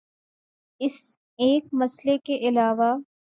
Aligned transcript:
اس 0.81 0.95
ایک 1.39 1.63
مسئلے 1.73 2.17
کے 2.17 2.37
علاوہ 2.47 2.91